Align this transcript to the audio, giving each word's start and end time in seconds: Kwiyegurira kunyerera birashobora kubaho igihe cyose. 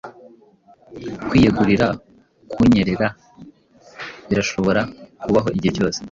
Kwiyegurira 1.27 1.87
kunyerera 2.53 3.07
birashobora 4.27 4.81
kubaho 5.23 5.47
igihe 5.57 5.73
cyose. 5.77 5.99